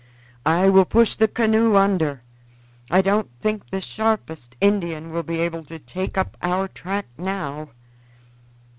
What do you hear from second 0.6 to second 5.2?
will push the canoe under. I don't think the sharpest Indian